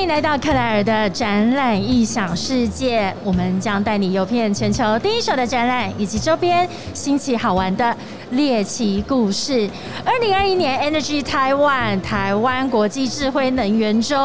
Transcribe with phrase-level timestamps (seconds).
[0.00, 7.94] 欢迎来到克莱尔的展览异想世界，我们将带你游遍全球第一手的展览以及周边新奇好玩的
[8.30, 9.68] 猎奇故事。
[10.02, 14.16] 二零二一年 Energy Taiwan 台湾国际智慧能源周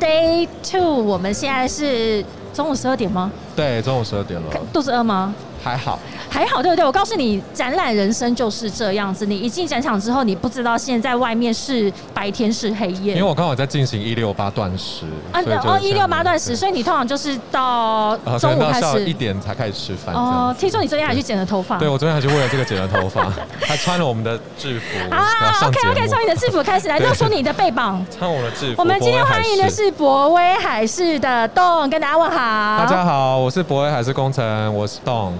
[0.00, 2.24] Day Two，我们现在是
[2.54, 3.30] 中午十二点吗？
[3.54, 5.34] 对，中午十二点了，肚子饿吗？
[5.68, 5.98] 还好。
[6.30, 6.84] 还好，对不对？
[6.84, 9.26] 我告诉你，展览人生就是这样子。
[9.26, 13.14] 你一进展场之后，你不知道现在外面是白天是黑夜。
[13.14, 15.04] 因为我刚好在进行一六八断食。
[15.32, 20.14] 啊，哦，一六八断食，所以你通常就是到中午开始一点才开始吃饭。
[20.14, 21.76] 哦，听说你昨天还去剪了头发。
[21.78, 25.14] 对，我昨天还去为了这个剪了头发， 还穿了我们的制服。
[25.14, 25.26] 啊
[25.66, 28.04] ，OK OK，从你的制服开始来，就说你的背膀。
[28.16, 28.74] 穿我的制服。
[28.78, 32.36] 我们今天欢迎的是博威海事的栋，跟大家问好。
[32.78, 35.32] 大家好，我是博威海事工程，我是栋。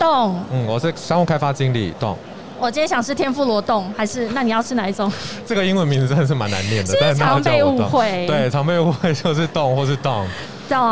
[0.00, 2.16] 栋，嗯，我是商务开发经理洞。
[2.58, 5.12] 我今天想吃天妇罗冻，还是那你要吃哪一种？
[5.44, 8.26] 这个英文名字真的是蛮难念的，但是常被误会。
[8.26, 10.26] 对，常被误会就是冻或是冻。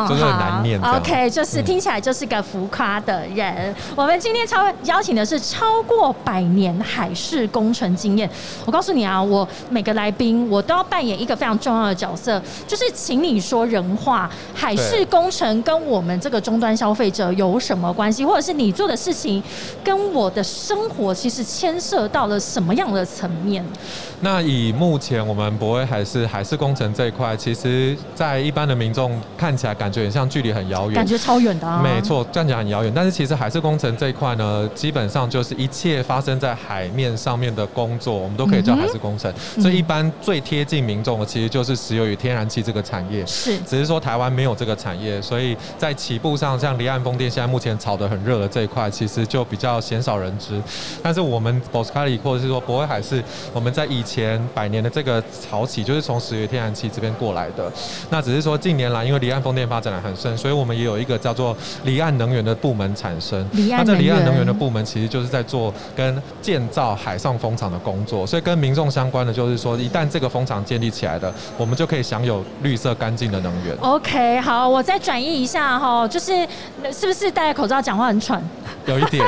[0.09, 0.81] 就是很难念。
[0.81, 3.75] OK，就是听起来就是个浮夸的人。
[3.95, 8.29] 我们今天超邀请的是超过百年海事工程经验。
[8.67, 14.29] 我告诉你啊，我每个来宾我都要扮演一个非常重要的角色，就是请你说人话。
[14.53, 18.25] 海事工程跟我们这个终端消费者有什么关系？
[18.25, 19.43] 或者是你做的事情
[19.85, 23.65] 跟我的生活其实牵涉到了什么样的层面？
[24.21, 29.68] 那以目前我们博威海事海事工程这一块，其实在一般的民众看起来。
[29.75, 31.81] 感觉很像距离很遥远，感觉超远的啊！
[31.83, 32.93] 没错，站起来很遥远。
[32.95, 39.33] 但是其实海事工程这一块呢，基本上就是一切发生在海面上面的工作，我们都可以叫海事工程。
[39.61, 43.25] 所以一般最贴近民众的，其实就是石油与天然气这个产业。
[43.27, 50.61] 是，只是说台湾没有这个产业，所以在起步上，像离岸风电现在目前炒得很热的这一块，其实就比较鲜少人知。
[51.03, 57.73] 但是我们 Boscali 或者是说博威海事，我们在以前百年的这个潮起，就是从石油天然气这边过来的。
[58.11, 63.49] 那只是说近年来，因为离岸风电发展的很深，所以我们也有一个叫做离岸能源的部门产生。
[63.71, 73.77] 那这离岸能源的部门其实就是在做跟建造海上风场的工作，所以跟民众相关的就是说，一旦这个风场建立起来的，我们就可以享有绿色干净的能源。
[73.81, 76.47] OK，好，我再转移一下哈，就是
[76.93, 78.43] 是不是戴口罩讲话很喘？
[78.87, 79.27] 有一点。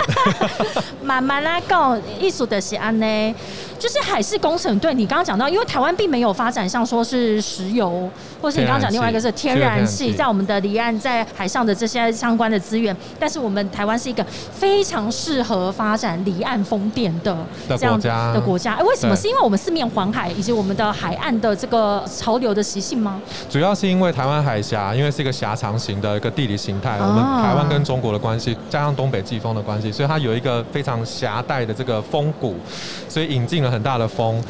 [1.03, 3.35] 慢慢来讲，艺术的是安呢。
[3.81, 8.09] 就是海事工程，队你刚刚讲到，因为台湾并没有发展像说是石油，
[8.39, 17.35] 或是你刚刚讲另外一个是天然气，在我们的离岸在海上的这些相关的资源，但是我们台湾是一个非常适合发展离岸风电的
[17.69, 18.75] 这样的国家。
[18.75, 19.17] 哎，为什么？
[19.17, 23.19] 是因为我们四面环海，以及我们的海岸的这个潮流的习性吗？
[23.49, 32.55] 主要是因为台湾海峡，因为是一个狭长型的一个地理形态，我们台湾跟中国的关系，加上东北季风的关系，所以它有一个非常狭带的这个风谷，
[33.09, 33.69] 所以引进了。
[33.70, 34.42] 很大的风，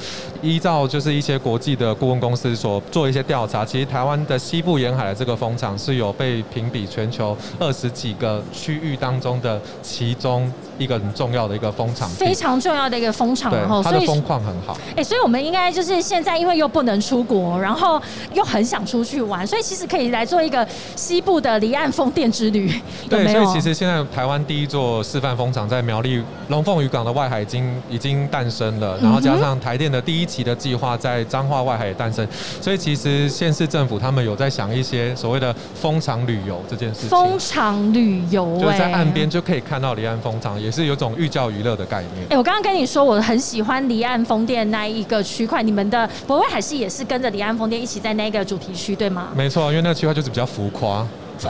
[0.43, 14.77] 依照就是一些国际的顾问公司所做一些调查，其实台湾的西部沿海的这个风场是有被评比全球二十几个区域当中的其中一个很重要的一个风场，非常重要的一个风场，然后它的风况很好。
[14.97, 18.01] 哎，所以我们应该就是现在因为又不能出国，然后
[18.33, 22.73] 又很想出去玩，所以其实可以来做一个西部的离岸风电之旅。
[23.09, 28.99] 对，所以其实现在台湾第一座示范风场在苗栗龙凤渔港的外海已经已经诞生了。
[29.03, 32.27] 然后加上台电的第一期的计划在彰化外海也诞生，
[32.61, 37.09] 所以其实县市政府他们有在想一些所谓的风场旅游这件事情。
[37.09, 42.27] 风场旅游，就在岸边就可以看到离岸风场，也是有种寓教于乐的概念。
[42.31, 49.29] 哎，我刚刚跟你说，我很喜欢离岸风电那一个区块，你们的博威海是也是跟着离岸风电一起在那个主题区，对吗？
[49.35, 51.05] 没错，因为那个区块就是比较浮夸。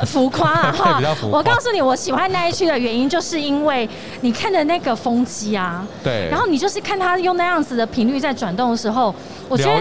[0.06, 0.73] 浮夸啊！
[0.73, 3.89] 哈，我告诉你，我喜欢那一区的原因，就是因为
[4.21, 9.15] 你看的那个风机啊，对，然后你就是看它用那样子的频率在转动的时候，
[9.49, 9.65] 我觉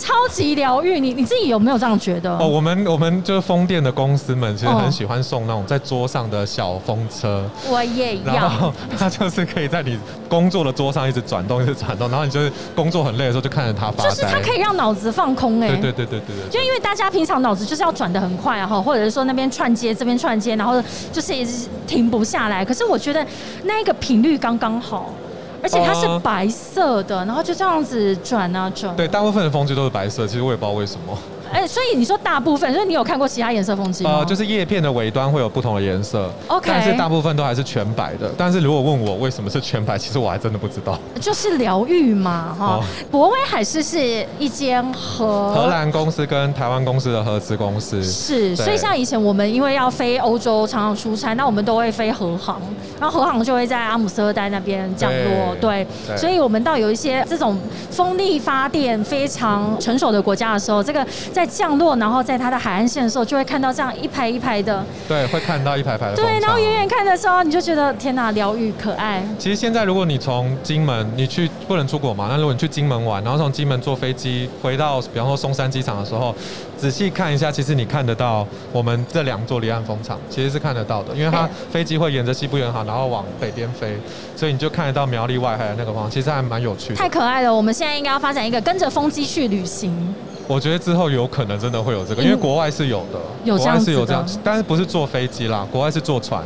[0.00, 2.36] 它超级疗愈，你你自己有没有这样觉得？
[2.36, 8.34] 哦，我们我们就是风电的公司们，其实很喜欢送那种在桌上的小风车，我也要。
[8.34, 9.98] 然后它就是可以在你
[10.28, 19.24] 工作的桌上一直转动，一直转动，然后你就是工作很累的时候就看着它发就是它可以让脑子放空哎，对对对对对对，就因为大家平常脑子就是要转的很快啊，哈，或者是说。
[19.30, 20.82] 那边串接，这边串接，然后
[21.12, 22.64] 就是一直停不下来。
[22.64, 23.24] 可是我觉得
[23.62, 25.14] 那个频率刚刚好，
[25.62, 28.94] 而且它是白色的，然后就这样子转啊转。
[28.96, 31.16] 对，大部分的风机都是白色，其实我也不知道为什么。
[31.52, 34.18] 哎，所以你说大部分，所以你有看过其他颜色风机吗？
[34.18, 38.30] 呃，就是叶片的尾端会有不同的颜色，OK，但是大部分都还是全白的。
[38.36, 40.98] 但是如果问我为什么是全白，其实我还真的不知道。
[41.20, 42.80] 就是疗愈嘛，哈。
[43.10, 48.54] 博威海事是一间荷荷兰公司跟台湾公司的合资公司，是。
[48.56, 52.60] 所以像以前我们因为要飞欧洲常常出差，那我们都会飞荷航，
[53.00, 55.86] 然后荷航就会在阿姆斯特丹那边降落，对。
[56.16, 57.58] 所以我们到有一些这种
[57.90, 66.16] 风力发电非常成熟的国家的时候，这个在在降落，然后在它的海岸线的时候，就会看到这样一排一排的，对，会看到一排排的。
[66.16, 69.24] 对，然后远远看的时候，你就觉得天哪，疗愈可爱。
[69.38, 76.34] 其实现在如果你从金门，你去不能出国嘛，那如果你去金门玩，然后从金门坐飞机回到，比方说松山机场的时候，
[76.76, 83.96] 仔细看一下，其实你看得到我们这两座离岸风场，其实是看得到的，因为它飞机会沿着西部沿航，然后往北边飞，
[84.36, 86.96] 所以你就看得到苗栗外海的那个方，其实还蛮有趣的。
[86.96, 90.14] 太可爱了，我们现在应该要发展一个跟着风机去旅行。
[90.50, 96.42] 我觉得之后有可能真的会有这个，因为国外是有的，有这样是有这样，但是不是坐飞机啦，国外是坐船，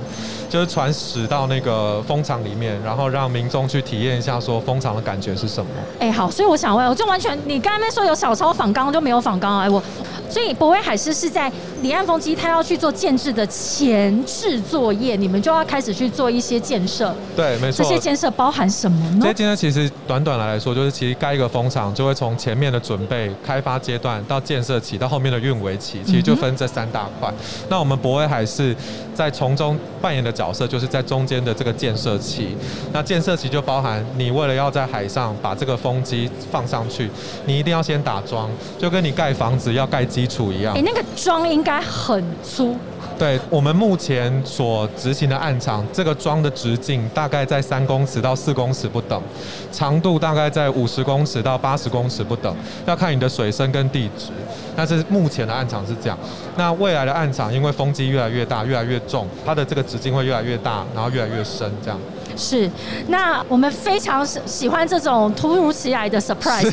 [0.50, 5.70] 就是船驶到那个风场里面，然后让民众去体验一下说风场的感觉是什么。
[6.00, 9.82] 哎，好，所以我想问，我就完全你刚才说有小超仿钢就没有仿钢哎，我
[10.28, 11.50] 所以博威海狮是在
[11.84, 17.14] 离岸风机，它要去做建制的前置作业，你们就要开始去做一些建设。
[17.36, 17.84] 对，没错。
[17.84, 19.18] 这些建设包含什么呢？
[19.20, 27.30] 这些建设其实短短来来说，就是其实盖一个风场，就会从前面的准备开发阶段到建设期，到后面的运维期，其实就分这三大块。
[27.68, 28.74] 那我们博威海是
[29.14, 32.56] 在从中扮演的角色，就是在中间的这个建设期。
[32.94, 37.10] 那建设期就包含你为了要在海上把这个风机放上去，
[37.44, 38.48] 你一定要先打桩，
[38.78, 40.74] 就跟你盖房子要盖基础一样。
[40.74, 42.76] 哎，那个桩应该很粗。
[43.16, 49.22] 对我们目前所执行的暗场，这个桩的直径大概在三公尺到四公尺不等，
[49.70, 52.52] 长度大概在五十公尺到八十公尺不等，
[52.86, 54.32] 要看你的水深跟地质。
[54.76, 56.18] 但是目前的暗场是这样，
[56.56, 61.96] 那未来的暗场因为风机越来越大、越来越重，它的这个直径会越来越大，然后越来越深，这样。
[62.36, 62.70] 是，
[63.08, 66.70] 那我们非常喜欢这种突如其来的 surprise，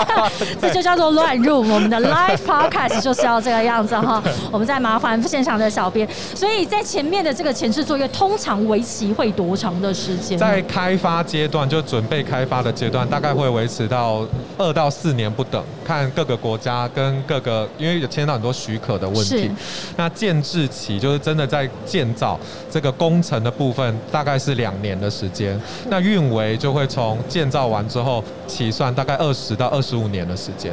[0.60, 1.60] 这就叫做乱入。
[1.60, 4.22] 我们的 live podcast 就是要这个样子哈。
[4.50, 10.36] 我们在麻烦现场的小编，所以在前面的这个前置作业，通常为期会多长的时间？
[10.36, 14.26] 在开发阶段，就准备开发的阶段，大概会维持到
[14.58, 19.50] 二到四年不等，看各个国家跟各个，因为有牵到很多许可的问题。
[19.96, 22.38] 那建制期就是真的在建造
[22.70, 24.97] 这个工程的部分，大概是两年。
[24.98, 30.72] 的时间，那运维就会从建造完之后起算，大概二十到二十五年的时间。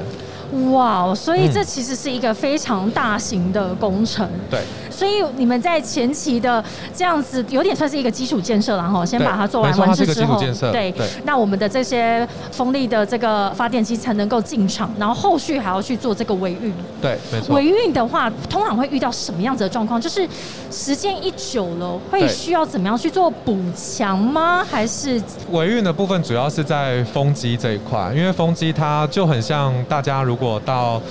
[0.72, 4.28] 哇，所以这其实是一个非常大型的工程。
[4.50, 6.63] 对，所以你们在前期的
[6.96, 10.42] 这样子，有点算是一个基础建设了哈，先把它做完完事之后，
[10.72, 10.94] 对，
[11.25, 16.74] 那我们的这些风力的这个发电机才能够进场，然后后续还要去做这个维运。
[17.02, 17.56] 对，没错。
[17.56, 20.00] 维运的话，通常会遇到什么样子的状况？
[20.00, 20.28] 就是
[20.72, 24.63] 时间一久了，会需要怎么样去做补强吗？
[24.63, 25.22] 还是
[25.52, 31.01] 维运的部分主要是在风机这一块，因为风机它就很像大家如果到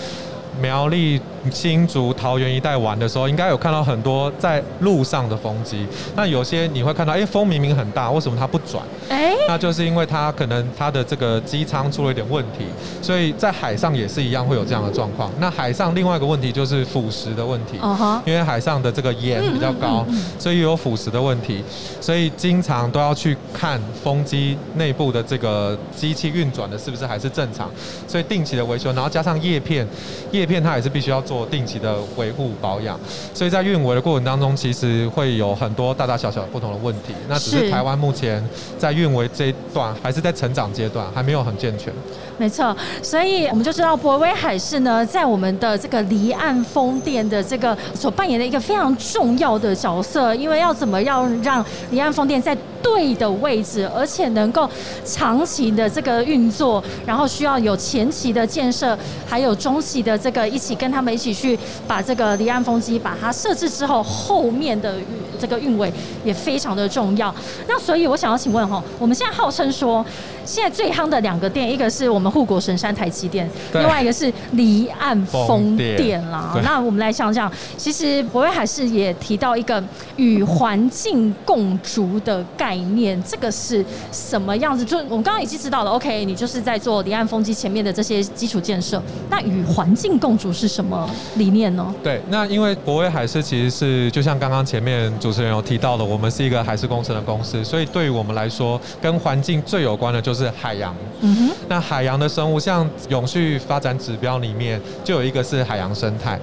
[0.60, 1.20] 苗栗。
[1.50, 5.86] 新竹、桃园一带玩的时候，应该有看到很多在路上的风机。
[6.16, 8.82] 那有些你会看到，哎，风明明很大，为什么它不转？
[9.08, 12.64] 哎，那就是因为它可能它的这个机舱出了一点问题。
[13.02, 15.30] 所以在海上也是一样会有这样的状况。
[15.38, 17.78] 那海上另外一个问题就是腐蚀的问题，
[18.24, 20.06] 因为海上的这个盐比较高，
[20.38, 21.62] 所以有腐蚀的问题。
[22.00, 27.70] 所以经常都要去看风机内部的这个机器运转的是不是还是正常。
[28.08, 29.86] 所以定期的维修，然后加上叶片，
[30.30, 31.33] 叶片它也是必须要做。
[31.34, 32.96] 做定期的维护保养，
[33.34, 37.12] 所以在运维的过程当中，其实会有很多大大小小不同的问题。
[37.28, 38.40] 那只是台湾目前
[38.78, 41.92] 在运维这一段还是在成长阶段，还没有很健全。
[42.38, 54.68] 没错，所以我们就知道博威海事呢，在我们的这个离岸风电的这个所扮演的一个非常重要的角色，因为要怎么样让离岸风电在对的位置，而且能够
[55.04, 64.96] 长期的这个运作，然后需要有前期的建设，还有中期的这个一起跟他们一起去把这个离岸风机把它设置之后，后面的
[65.40, 65.90] 这个运维
[66.22, 67.34] 也非常的重要。
[67.66, 70.04] 那所以我想要请问哈，我们现在号称说。
[70.46, 76.54] 现在最夯的两个店，一个是我们护国神山台积电，另外一个是离岸风电啦。
[76.62, 79.82] 那我们来想想，其实博威海事也提到一个
[80.16, 84.84] 与环境共筑的概念，这个是什么样子？
[84.84, 89.02] 就我们刚刚已经知道了，OK，你就是在做离岸风机前面的这些基础建设。
[89.30, 91.94] 那与环境共筑是什么理念呢？
[92.02, 100.34] 对，那因为博威海事其实是就像刚刚前面主持人有提到的，我们是一个海事工程的公司，所以对于我们来说，跟环境最有关的就。
[100.34, 106.36] 是海洋，嗯哼，那海洋的生物，像永续发展指标里面就有一个是海洋生态。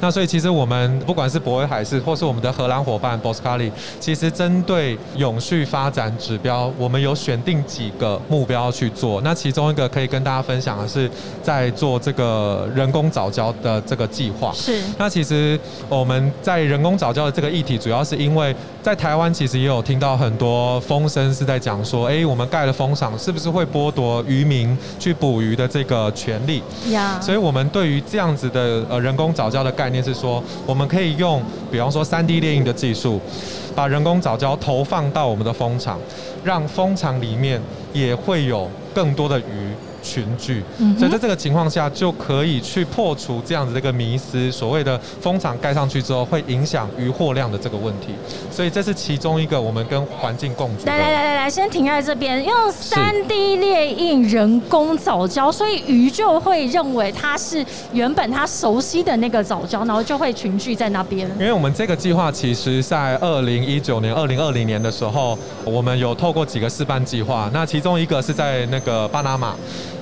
[0.00, 9.20] 那所以其实我们不管是博威海事，或是我们的荷兰伙伴 Boscali，其实针对永续发发展指标，我们有选定几个目标去做。
[9.20, 11.08] 那其中一个可以跟大家分享的是，
[11.42, 14.50] 在做这个人工早教的这个计划。
[14.52, 14.82] 是。
[14.98, 26.62] 那其实我们在人工早教的这个议题，主要是因为在台湾其实也有听到很多风声是在讲说，哎，我们盖了风场，是不是会剥夺渔民去捕鱼的这个权利？
[26.90, 27.20] 呀。
[27.20, 31.40] 所以我们对于这样子的呃人工早教的概念是说，我们可以用，
[31.70, 33.20] 比方说三 D 列印的技术。
[33.76, 36.00] 把人工藻胶投放到我们的蜂场，
[36.42, 37.60] 让蜂场里面
[37.92, 39.70] 也会有更多的鱼。
[40.06, 40.62] 群聚，
[40.96, 48.14] 所以在这个情况下，就可以去破除这样子的一个迷思，所谓的蜂场盖上去之后会影响渔获量的这个问题。
[48.50, 50.86] 所以这是其中一个我们跟环境共处。
[50.86, 61.28] 来来来来来，先停在这边，用三 D 列印人工藻礁，所以鱼就会认为它是原本它熟悉的那个藻礁，然后就会群聚在那边。
[61.40, 69.54] 因为我们这个计划其实在二零一九年、二零二零年的时候，我们有透过几个示范计划，那其中一个是在那个巴拿马。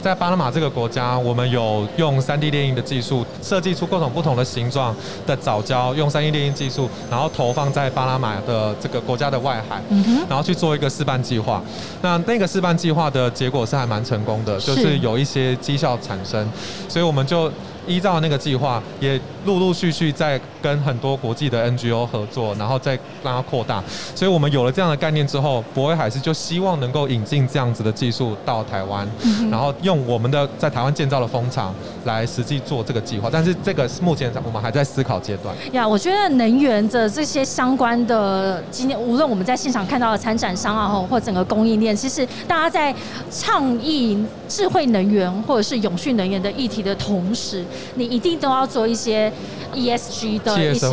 [0.05, 4.95] 在巴拿马这个国家，我们有用 3D 列印的技术设计出各种不同的形状
[5.27, 9.83] 的藻礁，用 3D 列印技术，然后投放在巴拿马的这个国家的外海，
[10.29, 11.63] 然后去做一个示范计划。
[12.03, 16.47] 那那个示范计划的结果是还蛮成功的，就是有一些绩效产生，
[16.87, 17.51] 所以我们就。
[17.87, 23.83] 依照那个计划，也陆陆续续在跟很多国际的 NGO 合作，然后再让它扩大。
[24.15, 29.07] 所以我们有了这样的概念之后，博威海事就希望能够引进这样子的技术到台湾，
[29.51, 31.75] 然后用我们的在台湾建造的风场
[32.05, 33.29] 来实际做这个计划。
[33.31, 35.55] 但是这个目前我们还在思考阶段。
[35.73, 42.95] 呀，我觉得能源的这些相关的，今天无论我们在现场看到的参展商啊，或整个供应链，其实大家在
[43.31, 47.65] 倡议智慧能源或者是永续能源的议题的同时，
[47.95, 49.33] 你一定都要做一些
[49.75, 50.89] ESG 的一些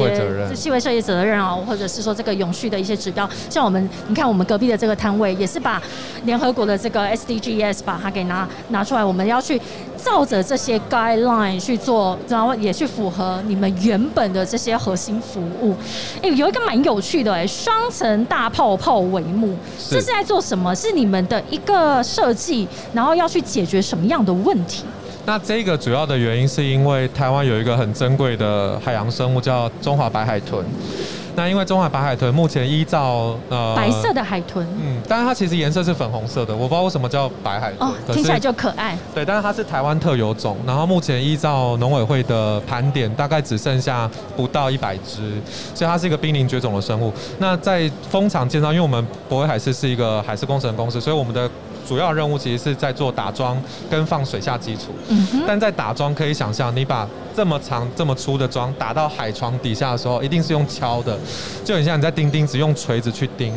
[0.55, 3.29] 企业社会责任啊，或者是说这个永续的一些指标。
[3.49, 5.81] 像我们，你看我们隔壁的这个摊位，也是把
[6.25, 9.61] 联合国的这个 SDGs 把它给拿拿出来，我们要去
[10.03, 15.75] 照着这些 guideline 去做，然后也去符合你们原本的这些核心服务。
[16.21, 19.55] 哎，有一个蛮有趣的哎，双层大泡泡帷幕，
[19.89, 20.73] 这是在做什么？
[20.75, 24.83] 是你们的一个设计，然后要去解决什么样的问题？
[25.25, 30.65] 那这个主要的原因是因为台湾有一个很珍贵的海洋生物叫中华白海豚。
[31.33, 38.97] 那因为中华白海豚目前依照呃白色的海豚，嗯，但是它其实颜色是粉红色的，我不知道为什么叫白海豚，听起来就可爱。
[39.15, 45.31] 对，但是它是台湾特有种，然后目前依照农委会的盘点，大概只剩下不到一百只，
[45.73, 47.13] 所以它是一个濒临绝种的生物。
[47.39, 51.49] 那在蜂场建造，因为我们博威海事是一个海事工程公司，所以我们的。
[51.87, 54.93] 主要任务其实是在做打桩跟放水下基础，
[55.47, 61.17] 但在打桩可以想象，你把这么长这么粗的桩打到海床底下的时候，一定是用敲的，
[61.63, 63.53] 就很像你在钉钉子用锤子去钉，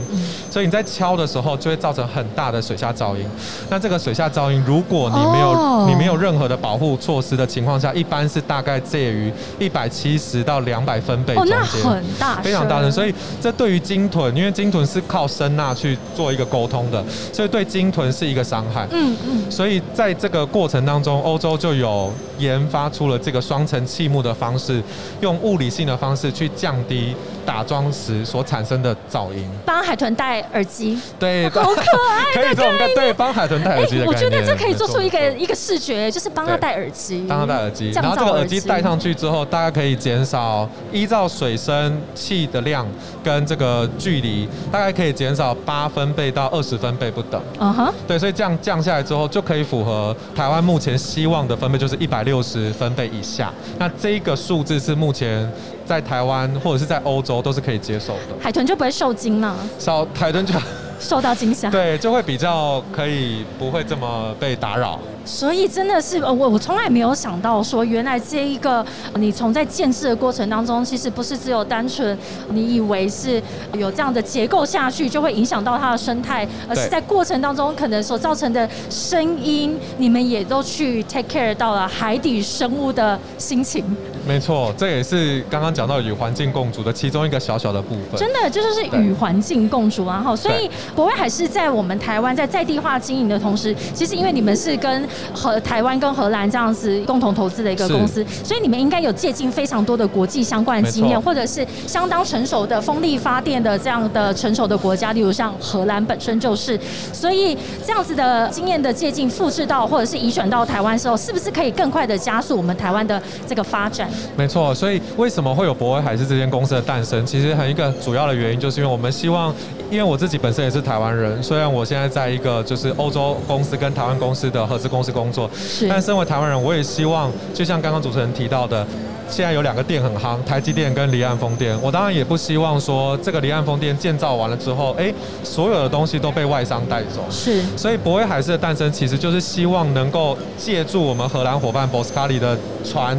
[0.50, 3.26] 所以你在敲的时候就会造成很大的水下噪音。
[3.68, 12.92] 那这个水下噪音，如果你没有你没有任何的保护措施的情况下，一般是大概介于一百七十到两百分贝中间，很大，非常大声。
[12.92, 18.24] 所以这对于鲸豚，因为鲸豚是靠声呐去做一个沟通的，所以对鲸豚是。
[18.24, 24.82] 一个伤害，嗯嗯，所以在这个过程当中，欧洲就有研发出了这个双层气幕的方式，
[25.20, 29.46] 用物理性的方式去降低打桩时所产生的噪音。
[29.66, 34.06] 帮海豚戴耳机，对，好可爱， 可以这种对，帮海豚戴耳机的。
[34.06, 42.86] 我觉得这可以做出一个一个视觉，就是帮他戴耳机，帮他戴耳机，然后这个耳机戴上去之后，大概可以减少依照水深气的量
[43.22, 47.40] 跟这个距离，大概可以减少八分贝到二十分贝不等。
[47.58, 48.18] 嗯哼，对。
[48.18, 53.52] 所以这样降下来之后，就可以符合台湾目前希望的分贝，就是一百六十分贝以下。
[53.78, 55.50] 那这一个数字是目前
[55.84, 58.34] 在台湾或者是在欧洲都是可以接受的。
[58.40, 59.56] 海豚就不会受惊了。
[59.78, 60.54] 少海豚就
[60.98, 61.70] 受到惊吓。
[61.70, 64.98] 对，就会比较可以不会这么被打扰。
[65.26, 68.84] 所以真的是我我从来没有想到说，原来这一个
[69.14, 72.16] 你从在建设的过程当中，其实不是只有单纯
[72.50, 83.82] 你以为是有这样的结构下去就会影响到它的生态，而是在过程当中可能所造成的声音，你们也都去 take care 到了海底生物的心情。
[84.26, 88.18] 没错，这也是刚刚讲到与环境共处的其中一个小小的部分。
[88.18, 106.78] 真的，这就是与环境共处然后，所以国外还是在我们台湾在在地化经营的同时，其实因为你们是跟和台湾跟荷兰这样子共同投资的一个公司，所以你们应该有借鉴非常多的国际相关的经验，或者是相当成熟的风力发电的这样的成熟的国家，例如像荷兰本身就是。
[107.12, 114.08] 所以这样子的经验的借鉴复制到或者是移转到台湾时候，是不是可以更快的加速我们台湾的这个发展？
[114.36, 117.24] 没错，所以为什么会有博威海事这间公司的诞生？
[117.24, 119.54] 其实很一个主要的原因，就是因为我们希望
[119.90, 125.50] 因为我自己本身也是台湾人，虽然我现在在一个就是欧洲公司跟台湾公司的合资公司工作，
[125.88, 128.86] 但身为台湾人，我也希望就像刚刚主持人提到的。
[129.26, 131.74] 现在有两个店很夯，台积电跟离岸风电。
[131.80, 137.24] 我当然也不希望说这个离岸风电建造完了之后，哎，所有的东西都被外商带走。
[137.30, 137.62] 是。
[137.74, 143.18] 所以博威海事的诞生，其实就是希望能够借助我们荷兰伙伴 Boskaly 的船。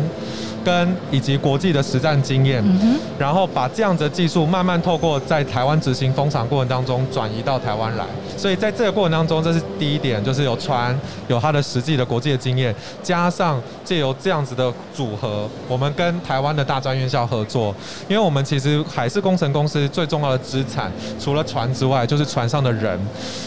[0.66, 2.64] 跟以及国际的实战经验，
[3.20, 8.04] 然后把这样子的技术慢慢透过在台湾执行风场过程当中转移到台湾来，
[8.36, 17.74] 所以在这个过程当中，这是第一点，就是有船有它的实际的国际的经验，加上借由这样子的组合，我们跟台湾的大专院校合作，
[18.08, 23.00] 因为我们其实海事工程公司最重要的资产，除了船之外，就是船上的人，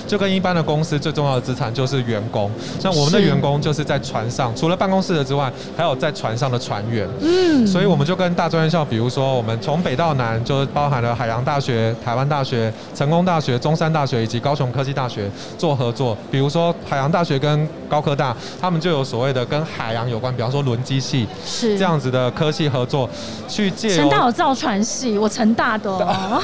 [0.07, 2.49] 就跟一般的公司最重要的资产就是员工，
[2.79, 7.08] 像我们的员工就是在船上，除了办公室的之外，还有在船上的船员。
[7.21, 16.17] 嗯，所以我们就跟大专院校，比如说我们从北到南，就包含了海洋大学、台湾大学、成功大学、中山大学以及高雄科技大学做合作。
[16.31, 23.09] 比如说海洋大学跟高科大，他们就有所谓的跟海洋有关，比方说轮机系是这样子的科系合作，
[23.49, 23.97] 去借。
[23.97, 25.91] 成大有造船系，我成大的，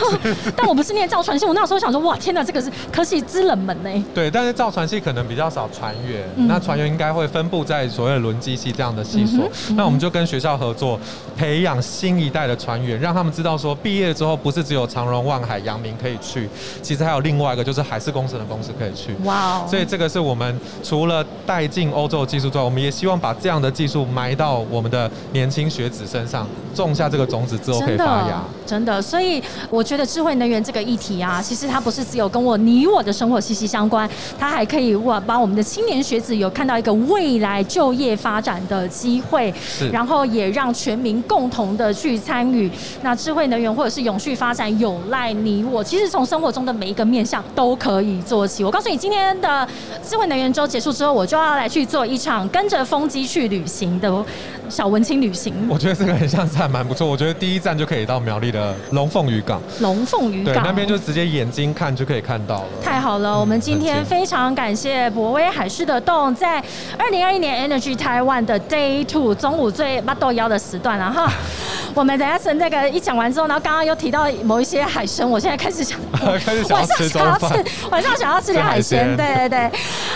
[0.56, 1.44] 但我不是念造船系。
[1.44, 4.04] 我那时候想说，哇，天哪，这个是科系之冷门呢。
[4.14, 9.48] 对，但是造船系可能比较少船员，那船员应该会分布在所谓的轮机系这样的系所。
[9.76, 10.98] 那我们就跟学校合作，
[11.36, 16.48] 培养新一代的船员，让他们知道说，毕业之后不是只有长荣、万海、阳明可以去，
[16.82, 19.14] 其实还有另外一个就是海事工程的公司可以去。
[19.24, 19.66] 哇！
[19.66, 28.42] 所以这个是我们除了带进欧洲的技术之外，我们也希望把这样的技术埋到我们的年轻学子身上，种下这个种子之后可以发芽。
[28.66, 39.52] 真的，所以我觉得智慧能源这个议题啊，其实它不是只有跟我你我的生活息息相关，它还可以哇，把我们的青年学子有看到一个未来就业发展的机会，
[39.92, 42.70] 然后也让全民共同的去参与。
[43.02, 45.84] 那智慧能源或者是永续发展，有赖你我。
[45.84, 48.64] 其实从生活中的每一个面向都可以做起。
[48.64, 49.68] 我告诉你，今天的
[50.02, 54.24] 智慧能源周结束之后，我就要来去做一场跟着风机去旅行的
[54.68, 55.52] 小文青旅行。
[55.68, 57.06] 我觉得这个很像是还蛮不错。
[57.06, 58.44] 我觉得第一站就可以到苗栗。
[58.54, 62.68] 的龙凤渔港，龙凤渔港，对，那边就直接眼睛看就可以看到了。
[62.84, 66.62] 太好了，我们今天非常感谢博威海事的洞，在
[66.96, 71.32] 二零二一年 Energy Taiwan 的 Day Two 中午最八豆腰的时段了哈。
[71.94, 75.98] 我们等下是那个一讲完之后，然后刚刚又提到某一些海参，我现在开始想，
[76.44, 79.70] 开始晚上想要吃，晚上想要吃点海鲜，对对对。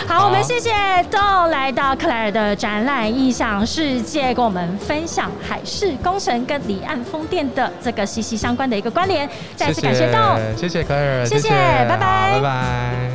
[0.06, 0.70] 好，我们谢谢
[1.10, 9.28] 豆来到克莱尔的展览异想世界，跟我们分享海事工程跟离岸风电的这个息息相关的一个关联。
[9.54, 10.18] 再次感谢豆，
[10.56, 13.08] 谢谢克莱尔，谢谢，拜拜，拜拜。